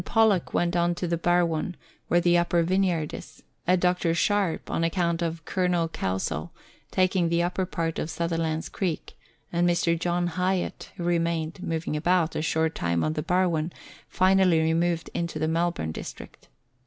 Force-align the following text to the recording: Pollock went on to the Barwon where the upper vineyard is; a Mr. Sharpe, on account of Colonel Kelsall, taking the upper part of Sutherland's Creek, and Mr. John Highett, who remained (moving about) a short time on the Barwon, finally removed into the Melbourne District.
Pollock 0.03 0.51
went 0.51 0.75
on 0.75 0.95
to 0.95 1.07
the 1.07 1.15
Barwon 1.15 1.75
where 2.07 2.19
the 2.19 2.35
upper 2.35 2.63
vineyard 2.63 3.13
is; 3.13 3.43
a 3.67 3.77
Mr. 3.77 4.17
Sharpe, 4.17 4.71
on 4.71 4.83
account 4.83 5.21
of 5.21 5.45
Colonel 5.45 5.87
Kelsall, 5.87 6.51
taking 6.89 7.29
the 7.29 7.43
upper 7.43 7.67
part 7.67 7.99
of 7.99 8.09
Sutherland's 8.09 8.67
Creek, 8.67 9.15
and 9.53 9.69
Mr. 9.69 9.95
John 9.99 10.29
Highett, 10.29 10.85
who 10.95 11.03
remained 11.03 11.61
(moving 11.61 11.95
about) 11.95 12.35
a 12.35 12.41
short 12.41 12.73
time 12.73 13.03
on 13.03 13.13
the 13.13 13.21
Barwon, 13.21 13.71
finally 14.07 14.59
removed 14.59 15.11
into 15.13 15.37
the 15.37 15.47
Melbourne 15.47 15.91
District. 15.91 16.47